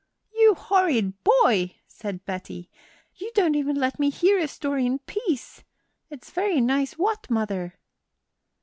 "You 0.33 0.55
horrid 0.55 1.23
boy," 1.23 1.75
said 1.85 2.25
Betty, 2.25 2.71
"you 3.17 3.29
don't 3.35 3.53
even 3.53 3.75
let 3.75 3.99
me 3.99 4.09
hear 4.09 4.39
a 4.39 4.47
story 4.47 4.83
in 4.87 4.97
peace! 4.97 5.63
It's 6.09 6.31
very 6.31 6.59
nice 6.59 6.93
what, 6.93 7.29
mother?" 7.29 7.75